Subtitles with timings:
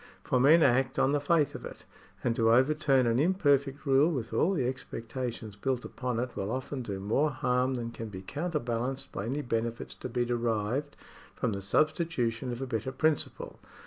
[0.23, 1.85] For men act on the faith of it;
[2.23, 6.81] and to overturn an imperfect rule with all the expectations built upon it will often
[6.81, 10.95] do more harm than can be counterbalanced by any benefits to be derived
[11.35, 13.59] from the substitution of a better principle.